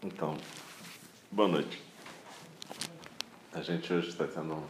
[0.00, 0.36] Então,
[1.28, 1.82] boa noite.
[3.52, 4.62] A gente hoje está tendo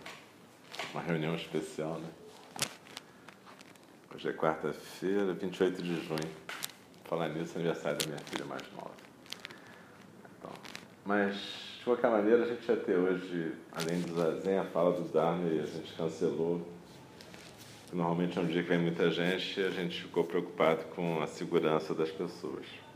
[0.90, 2.08] uma reunião especial, né?
[4.14, 6.31] Hoje é quarta-feira, 28 de junho.
[7.04, 8.95] Falar nisso, aniversário da minha filha mais nova.
[10.38, 10.51] Então,
[11.04, 11.37] mas,
[11.76, 15.47] de qualquer maneira, a gente ia ter hoje, além do Zazen, a fala do Dharma
[15.51, 16.66] e a gente cancelou.
[17.92, 21.27] Normalmente é um dia que vem muita gente e a gente ficou preocupado com a
[21.27, 22.88] segurança das pessoas.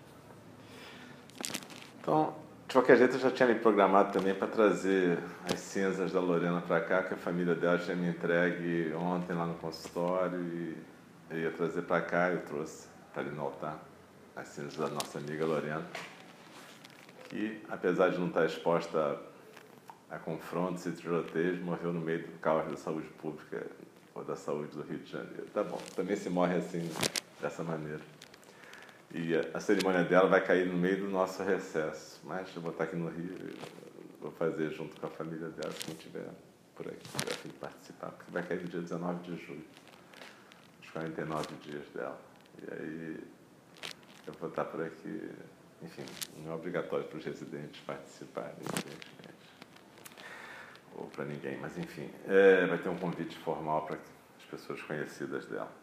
[2.03, 2.35] Então,
[2.67, 6.61] de qualquer jeito, eu já tinha me programado também para trazer as cinzas da Lorena
[6.61, 10.77] para cá, que a família dela tinha me entregue ontem lá no consultório e
[11.31, 12.29] eu ia trazer para cá.
[12.29, 13.81] Eu trouxe para ali no altar
[14.35, 15.87] as cinzas da nossa amiga Lorena,
[17.29, 19.21] que, apesar de não estar exposta
[20.11, 23.65] a, a confrontos e tiroteios, morreu no meio do caos da saúde pública
[24.13, 25.47] ou da saúde do Rio de Janeiro.
[25.55, 26.91] Tá bom, também se morre assim,
[27.41, 28.01] dessa maneira.
[29.15, 32.21] E a cerimônia dela vai cair no meio do nosso recesso.
[32.25, 33.37] Mas eu vou estar aqui no Rio,
[34.21, 36.31] vou fazer junto com a família dela, se não tiver
[36.75, 39.65] por aqui, de participar, porque vai cair no dia 19 de julho,
[40.83, 42.19] os 49 dias dela.
[42.63, 43.21] E aí
[44.27, 45.31] eu vou estar por aqui,
[45.83, 46.05] enfim,
[46.39, 49.33] não é obrigatório para os residentes participarem, evidentemente.
[50.95, 55.47] Ou para ninguém, mas enfim, é, vai ter um convite formal para as pessoas conhecidas
[55.47, 55.82] dela.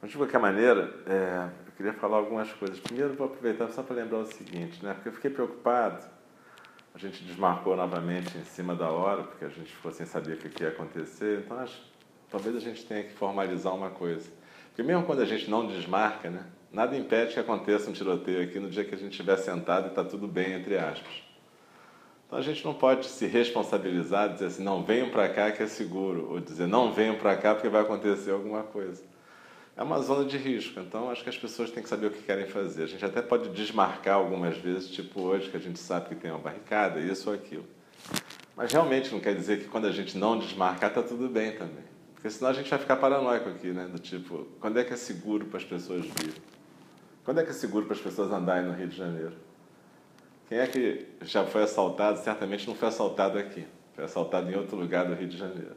[0.00, 2.80] Mas, de qualquer maneira, é, eu queria falar algumas coisas.
[2.80, 4.94] Primeiro, vou aproveitar só para lembrar o seguinte, né?
[4.94, 6.02] porque eu fiquei preocupado.
[6.94, 10.36] A gente desmarcou novamente em cima da hora, porque a gente ficou sem saber o
[10.38, 11.42] que ia acontecer.
[11.44, 11.80] Então, acho,
[12.30, 14.28] talvez a gente tenha que formalizar uma coisa.
[14.68, 16.46] Porque mesmo quando a gente não desmarca, né?
[16.72, 19.88] nada impede que aconteça um tiroteio aqui no dia que a gente estiver sentado e
[19.90, 21.22] está tudo bem, entre aspas.
[22.26, 25.66] Então a gente não pode se responsabilizar, dizer assim, não venham para cá que é
[25.66, 29.02] seguro, ou dizer não venham para cá porque vai acontecer alguma coisa
[29.80, 30.78] é uma zona de risco.
[30.78, 32.82] Então, acho que as pessoas têm que saber o que querem fazer.
[32.82, 36.30] A gente até pode desmarcar algumas vezes, tipo hoje, que a gente sabe que tem
[36.30, 37.64] uma barricada, isso ou aquilo.
[38.54, 41.82] Mas realmente não quer dizer que quando a gente não desmarcar, está tudo bem também.
[42.12, 43.86] Porque senão a gente vai ficar paranoico aqui, né?
[43.86, 46.42] Do tipo, quando é que é seguro para as pessoas virem?
[47.24, 49.32] Quando é que é seguro para as pessoas andarem no Rio de Janeiro?
[50.46, 52.18] Quem é que já foi assaltado?
[52.18, 53.64] Certamente não foi assaltado aqui.
[53.94, 55.76] Foi assaltado em outro lugar do Rio de Janeiro.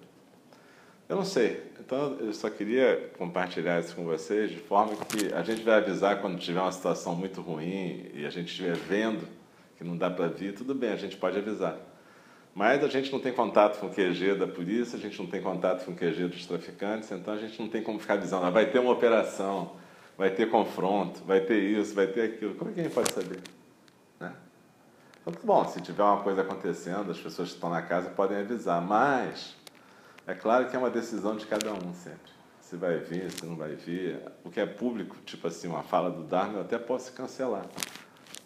[1.13, 1.61] Eu não sei.
[1.79, 6.19] Então, eu só queria compartilhar isso com vocês de forma que a gente vai avisar
[6.19, 9.27] quando tiver uma situação muito ruim e a gente estiver vendo
[9.77, 11.77] que não dá para vir, tudo bem, a gente pode avisar.
[12.55, 15.39] Mas a gente não tem contato com o QG da polícia, a gente não tem
[15.39, 18.65] contato com o QG dos traficantes, então a gente não tem como ficar avisando, vai
[18.71, 19.73] ter uma operação,
[20.17, 22.55] vai ter confronto, vai ter isso, vai ter aquilo.
[22.55, 23.39] Como é que a gente pode saber?
[24.19, 24.33] Né?
[25.21, 28.81] Então, bom, se tiver uma coisa acontecendo, as pessoas que estão na casa podem avisar,
[28.81, 29.61] mas
[30.25, 32.31] é claro que é uma decisão de cada um sempre.
[32.61, 34.19] Se vai vir, se não vai vir.
[34.43, 37.65] O que é público, tipo assim, uma fala do Dharma, eu até posso cancelar.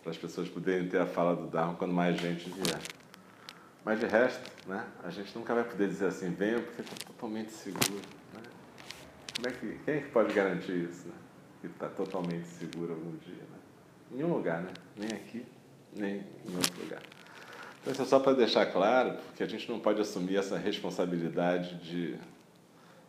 [0.01, 2.79] Para as pessoas poderem ter a fala do Dharma quando mais gente vier.
[3.85, 7.51] Mas de resto, né, a gente nunca vai poder dizer assim, venha porque está totalmente
[7.51, 8.01] seguro.
[8.33, 8.41] Né?
[9.35, 11.07] Como é que, quem é que pode garantir isso?
[11.07, 11.13] Né?
[11.61, 13.35] Que está totalmente seguro algum dia?
[13.35, 13.57] Né?
[14.11, 14.73] Em nenhum lugar, né?
[14.95, 15.45] Nem aqui,
[15.95, 17.01] nem em outro lugar.
[17.87, 21.75] Então, isso é só para deixar claro, porque a gente não pode assumir essa responsabilidade
[21.75, 22.19] de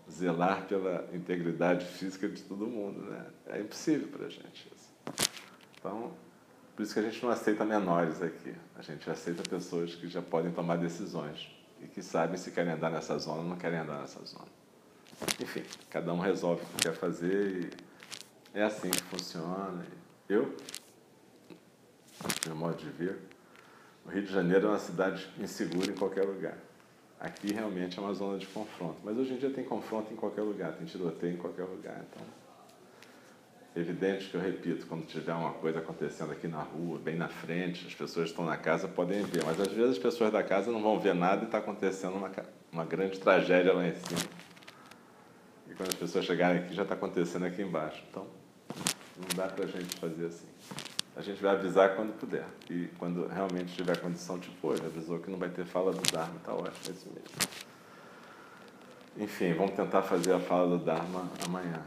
[0.08, 3.00] zelar pela integridade física de todo mundo.
[3.00, 3.26] Né?
[3.48, 4.92] É impossível para a gente isso.
[5.76, 6.12] Então,
[6.76, 8.54] por isso que a gente não aceita menores aqui.
[8.76, 11.50] A gente aceita pessoas que já podem tomar decisões
[11.82, 14.46] e que sabem se querem andar nessa zona ou não querem andar nessa zona.
[15.40, 17.72] Enfim, cada um resolve o que quer fazer
[18.54, 19.84] e é assim que funciona.
[20.28, 20.54] Eu,
[22.46, 23.18] meu modo de ver,
[24.08, 26.56] o Rio de Janeiro é uma cidade insegura em qualquer lugar.
[27.20, 28.96] Aqui realmente é uma zona de confronto.
[29.04, 32.02] Mas hoje em dia tem confronto em qualquer lugar, tem tiroteio em qualquer lugar.
[32.08, 32.26] Então,
[33.76, 37.28] é evidente que eu repito, quando tiver uma coisa acontecendo aqui na rua, bem na
[37.28, 39.44] frente, as pessoas que estão na casa podem ver.
[39.44, 42.30] Mas às vezes as pessoas da casa não vão ver nada e está acontecendo uma,
[42.72, 44.20] uma grande tragédia lá em cima.
[45.70, 48.02] E quando as pessoas chegarem aqui, já está acontecendo aqui embaixo.
[48.08, 48.26] Então,
[49.18, 50.48] não dá para a gente fazer assim
[51.18, 52.46] a gente vai avisar quando puder.
[52.70, 56.38] E quando realmente tiver condição, tipo, hoje avisou que não vai ter fala do Dharma,
[56.44, 57.66] tá ótimo, é isso mesmo.
[59.16, 61.82] Enfim, vamos tentar fazer a fala do Dharma amanhã,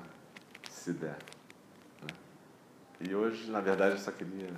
[0.69, 1.18] se der.
[2.01, 2.13] Né?
[3.00, 4.50] E hoje, na verdade, eu só queria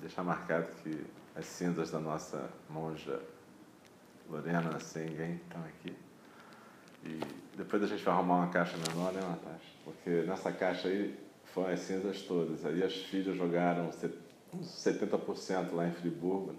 [0.00, 1.06] deixar marcado que
[1.36, 3.22] as cinzas da nossa monja
[4.28, 5.96] Lorena Sengen estão aqui.
[7.04, 7.20] E
[7.56, 9.70] depois a gente vai arrumar uma caixa menor, né, Natasha?
[9.84, 12.64] Porque nessa caixa aí foram as cinzas todas.
[12.64, 13.90] Aí as filhas jogaram
[14.54, 16.54] uns 70% lá em Friburgo,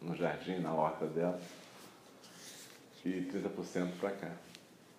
[0.00, 1.40] no jardim, na horta dela,
[3.04, 4.32] e 30% para cá.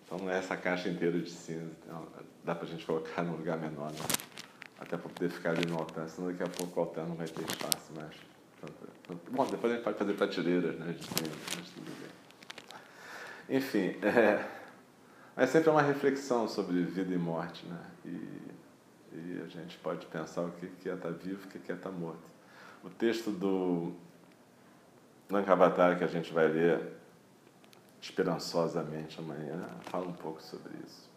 [0.04, 1.70] Então não é essa caixa inteira de cinza.
[1.84, 2.06] Então,
[2.42, 3.98] dá para a gente colocar num lugar menor, né?
[4.80, 7.26] até para poder ficar ali no altar, senão daqui a pouco o altar não vai
[7.26, 8.14] ter espaço mais
[9.30, 10.92] Bom, depois a gente pode fazer prateleiras, né?
[10.92, 11.06] De
[11.56, 13.56] mas tudo bem.
[13.56, 14.44] Enfim, é,
[15.36, 17.80] é sempre uma reflexão sobre vida e morte, né?
[18.04, 18.48] E,
[19.12, 21.90] e a gente pode pensar o que é estar vivo e o que é estar
[21.90, 22.22] morto.
[22.84, 23.92] O texto do
[25.30, 26.96] Lankavatara que a gente vai ler
[28.00, 31.08] esperançosamente amanhã fala um pouco sobre isso.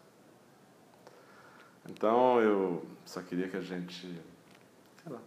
[1.88, 4.06] Então eu só queria que a gente
[5.02, 5.20] sei lá,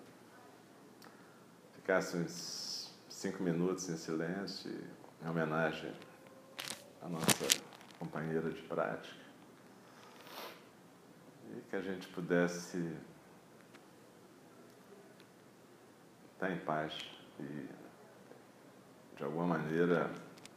[1.75, 4.71] ficasse uns cinco minutos em silêncio
[5.23, 5.93] em homenagem
[7.01, 7.61] à nossa
[7.99, 9.24] companheira de prática
[11.51, 12.95] e que a gente pudesse
[16.33, 16.93] estar em paz
[17.39, 17.69] e
[19.15, 20.11] de alguma maneira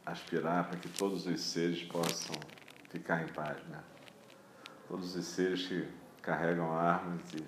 [0.05, 2.35] aspirar para que todos os seres possam
[2.89, 3.81] ficar em paz, né?
[4.87, 5.87] Todos os seres que
[6.21, 7.45] carregam armas e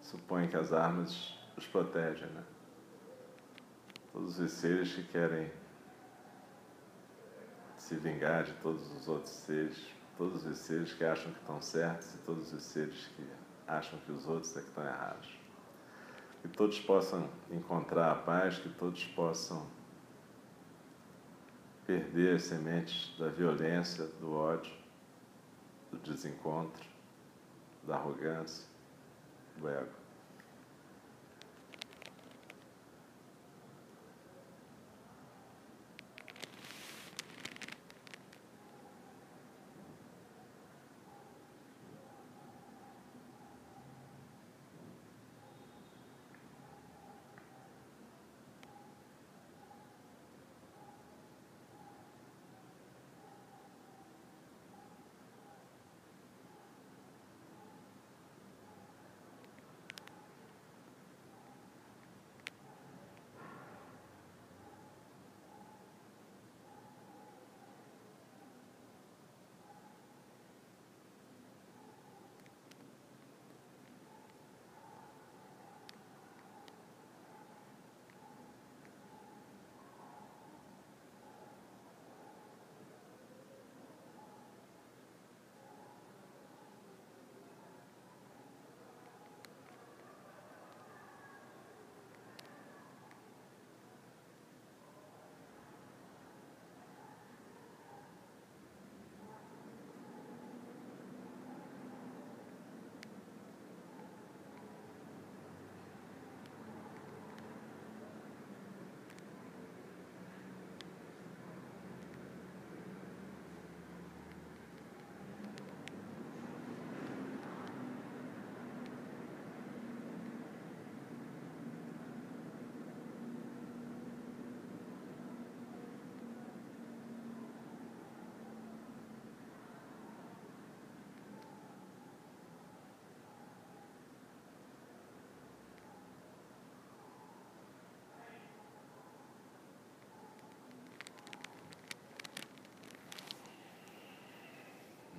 [0.00, 2.42] supõem que as armas os protegem, né?
[4.12, 5.50] Todos os seres que querem
[7.78, 9.86] se vingar de todos os outros seres,
[10.16, 13.26] todos os seres que acham que estão certos e todos os seres que
[13.66, 15.28] acham que os outros é que estão errados.
[16.42, 19.66] Que todos possam encontrar a paz, que todos possam
[21.86, 24.72] perder as sementes da violência, do ódio,
[25.90, 26.84] do desencontro,
[27.84, 28.66] da arrogância,
[29.56, 30.01] do ego.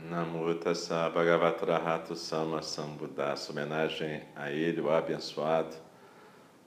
[0.09, 5.73] Namo Tassa Bhagavatrahato Sama Sambuddhasa, homenagem a ele, o abençoado,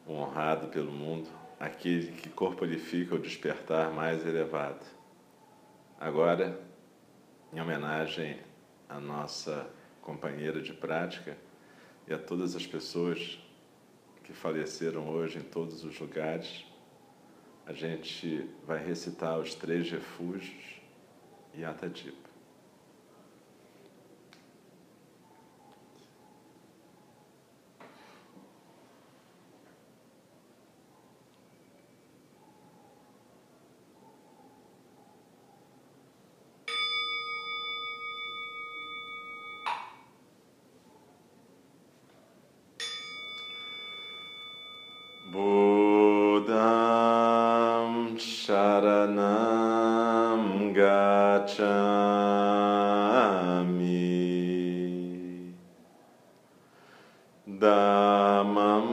[0.07, 1.29] o honrado pelo mundo,
[1.61, 4.87] aquele que corporifica o despertar mais elevado.
[6.01, 6.59] Agora,
[7.53, 8.41] em homenagem
[8.89, 9.69] à nossa
[10.01, 11.37] companheira de prática
[12.09, 13.39] e a todas as pessoas
[14.25, 16.65] que faleceram hoje em todos os lugares,
[17.67, 20.81] a gente vai recitar os três refúgios
[21.53, 22.26] e Atadipa.
[50.77, 51.57] gacchami.
[57.61, 58.89] Dhammam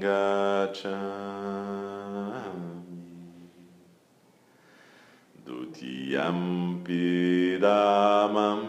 [0.00, 0.92] Gacchami.
[5.46, 7.04] Dutiyampi
[7.60, 8.62] Ramam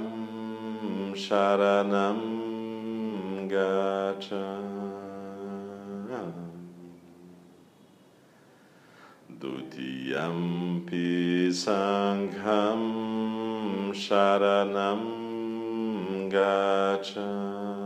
[1.16, 2.20] Sharanam
[3.50, 4.93] Gacchami.
[9.44, 11.04] Dutiyampi
[11.52, 12.80] Sangham
[13.92, 15.04] Sharanam
[16.32, 17.84] Gacchami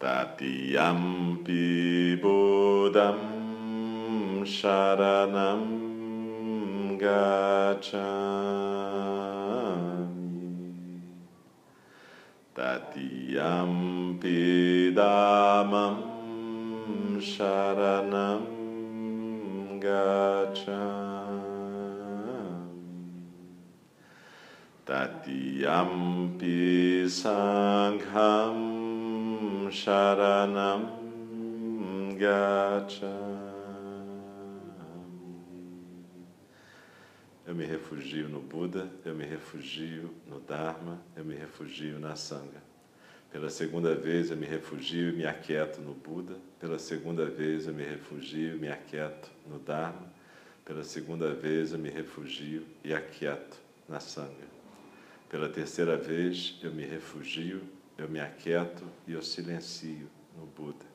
[0.00, 1.62] Tatiyampi
[2.20, 3.22] Buddham
[4.42, 5.62] Sharanam
[6.98, 8.10] Gacchami
[12.56, 14.38] Tatiyampi
[14.92, 16.09] Dhammam
[17.20, 18.60] Sharanam
[24.86, 26.48] Tatiyampi
[27.06, 28.58] Sangham
[29.70, 30.82] Sharanam
[32.18, 33.40] Gacchami
[37.46, 42.69] Eu me refugio no Buda, eu me refugio no Dharma, eu me refugio na Sangha.
[43.30, 46.36] Pela segunda vez eu me refugio e me aquieto no Buda.
[46.58, 50.12] Pela segunda vez eu me refugio e me aquieto no Dharma.
[50.64, 53.56] Pela segunda vez eu me refugio e aquieto
[53.88, 54.50] na Sangha.
[55.28, 57.62] Pela terceira vez eu me refugio,
[57.96, 60.86] eu me aquieto e eu silencio no Buda.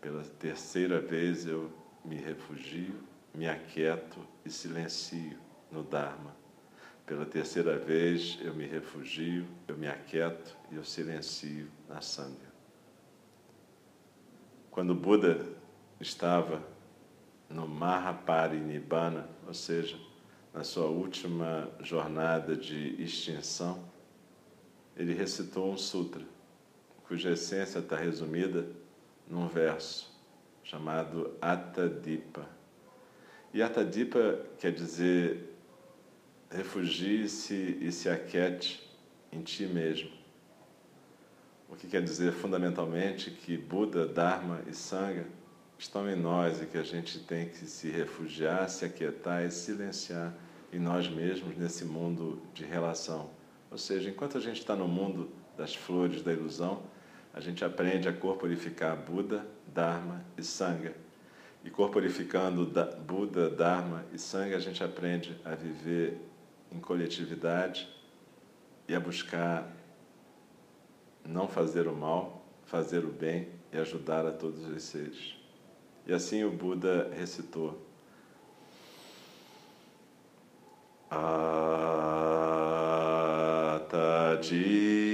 [0.00, 1.68] Pela terceira vez eu
[2.04, 2.94] me refugio,
[3.34, 5.36] me aquieto e silencio
[5.72, 6.45] no Dharma.
[7.06, 12.52] Pela terceira vez eu me refugio, eu me aquieto e eu silencio na Sangha.
[14.72, 15.46] Quando Buda
[16.00, 16.60] estava
[17.48, 19.96] no Mahaparinibbana, ou seja,
[20.52, 23.84] na sua última jornada de extinção,
[24.96, 26.24] ele recitou um sutra,
[27.04, 28.66] cuja essência está resumida
[29.28, 30.12] num verso
[30.64, 32.48] chamado Atadipa.
[33.54, 35.55] E Atadipa quer dizer
[36.50, 38.88] refugie-se e se aquete
[39.32, 40.10] em ti mesmo.
[41.68, 45.26] O que quer dizer fundamentalmente que Buda, Dharma e Sangha
[45.78, 50.32] estão em nós e que a gente tem que se refugiar, se aquietar e silenciar
[50.72, 53.30] em nós mesmos nesse mundo de relação.
[53.70, 56.82] Ou seja, enquanto a gente está no mundo das flores da ilusão,
[57.34, 60.94] a gente aprende a corporificar Buda, Dharma e Sangha.
[61.64, 62.64] E corporificando
[63.06, 66.18] Buda, Dharma e Sangha, a gente aprende a viver
[66.72, 67.88] em coletividade
[68.88, 69.70] e a buscar
[71.24, 75.34] não fazer o mal, fazer o bem e ajudar a todos os seres.
[76.06, 77.82] E assim o Buda recitou.
[83.80, 85.05] Ataji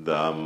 [0.00, 0.40] Dhammajipa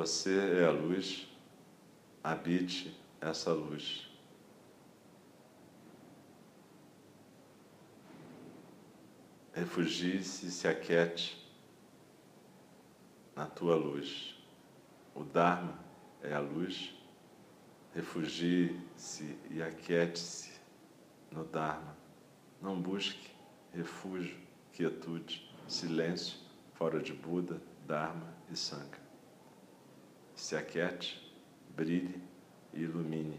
[0.04, 1.26] Você é a luz,
[2.22, 4.06] habite essa luz.
[9.54, 11.42] Refugie-se e se aquete
[13.34, 14.36] na tua luz.
[15.14, 15.78] O Dharma
[16.22, 16.94] é a luz.
[17.94, 20.52] Refugie-se e aquiete-se
[21.30, 21.96] no Dharma.
[22.60, 23.30] Não busque
[23.72, 24.36] refúgio,
[24.70, 26.38] quietude, silêncio
[26.74, 29.03] fora de Buda, Dharma e Sangha
[30.36, 31.16] se aquiete,
[31.76, 32.20] brilhe
[32.74, 33.38] e ilumine